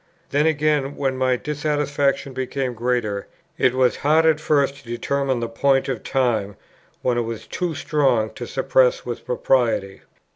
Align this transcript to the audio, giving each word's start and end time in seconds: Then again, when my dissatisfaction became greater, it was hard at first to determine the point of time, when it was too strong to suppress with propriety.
Then 0.31 0.47
again, 0.47 0.95
when 0.95 1.15
my 1.15 1.35
dissatisfaction 1.35 2.33
became 2.33 2.73
greater, 2.73 3.27
it 3.59 3.75
was 3.75 3.97
hard 3.97 4.25
at 4.25 4.39
first 4.39 4.77
to 4.77 4.83
determine 4.87 5.41
the 5.41 5.47
point 5.47 5.87
of 5.87 6.01
time, 6.03 6.55
when 7.03 7.19
it 7.19 7.21
was 7.21 7.45
too 7.45 7.75
strong 7.75 8.31
to 8.31 8.47
suppress 8.47 9.05
with 9.05 9.23
propriety. 9.23 10.01